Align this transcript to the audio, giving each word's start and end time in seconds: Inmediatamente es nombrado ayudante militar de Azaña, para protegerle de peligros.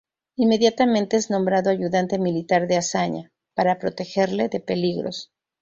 Inmediatamente 0.35 1.15
es 1.15 1.29
nombrado 1.29 1.69
ayudante 1.69 2.17
militar 2.17 2.65
de 2.65 2.75
Azaña, 2.77 3.31
para 3.53 3.77
protegerle 3.77 4.49
de 4.49 4.59
peligros. 4.59 5.31